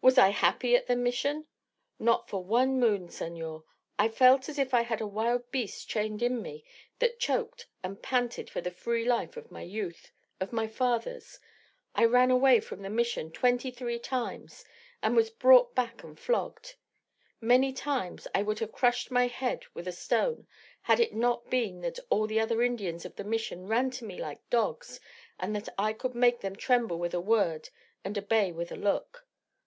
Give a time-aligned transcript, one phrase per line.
[0.00, 1.46] Was I happy at the Mission?
[1.98, 3.64] Not for one moon, senor.
[3.98, 6.64] I felt as if I had a wild beast chained in me
[6.98, 10.10] that choked and panted for the free life of my youth,
[10.40, 11.38] of my fathers.
[11.94, 14.64] I ran away from the Mission twenty three times
[15.02, 16.76] and was brought back and flogged.
[17.38, 20.46] Many times I would have crushed my head with a stone
[20.82, 24.18] had it not been that all the other Indians of the Mission ran to me
[24.18, 24.98] like dogs,
[25.38, 27.68] and that I could make them tremble with a word
[28.02, 29.26] and obey with a look.